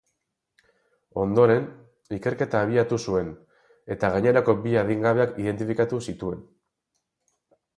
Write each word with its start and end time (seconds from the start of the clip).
Ondoren, 1.23 1.67
ikerketa 2.17 2.61
abiatu 2.67 2.99
zuen, 3.09 3.29
eta 3.97 4.09
gainerako 4.17 4.57
bi 4.65 4.75
adingabeak 4.83 5.37
identifikatu 5.45 6.01
zituen. 6.11 6.45